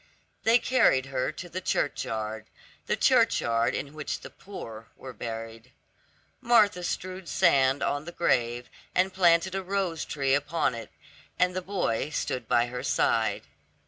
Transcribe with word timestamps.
They 0.45 0.57
carried 0.57 1.05
her 1.05 1.31
to 1.33 1.47
the 1.47 1.61
churchyard, 1.61 2.47
the 2.87 2.95
churchyard 2.95 3.75
in 3.75 3.93
which 3.93 4.21
the 4.21 4.31
poor 4.31 4.87
were 4.97 5.13
buried. 5.13 5.69
Martha 6.41 6.81
strewed 6.83 7.29
sand 7.29 7.83
on 7.83 8.05
the 8.05 8.11
grave 8.11 8.67
and 8.95 9.13
planted 9.13 9.53
a 9.53 9.61
rose 9.61 10.03
tree 10.03 10.33
upon 10.33 10.73
it, 10.73 10.91
and 11.37 11.55
the 11.55 11.61
boy 11.61 12.09
stood 12.09 12.47
by 12.47 12.65
her 12.65 12.81
side. 12.81 13.43